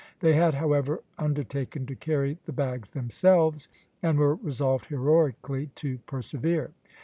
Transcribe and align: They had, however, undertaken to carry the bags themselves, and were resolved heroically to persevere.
They 0.21 0.33
had, 0.33 0.55
however, 0.55 1.03
undertaken 1.19 1.85
to 1.85 1.93
carry 1.95 2.39
the 2.47 2.51
bags 2.51 2.89
themselves, 2.89 3.69
and 4.01 4.17
were 4.17 4.33
resolved 4.33 4.87
heroically 4.87 5.67
to 5.75 5.99
persevere. 6.07 6.71